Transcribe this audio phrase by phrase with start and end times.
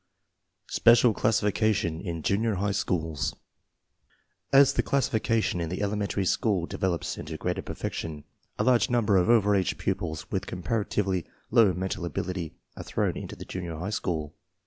[0.71, 3.35] SPECIAL CLASSIFICATION IN JUNIOR HIGH SCHOOLS
[4.51, 8.23] As the classification in the elementary school de velops into greater perfection,
[8.57, 13.35] a large number of over age pupils with comparatively low mental ability are thrown into
[13.35, 14.33] the junior high school.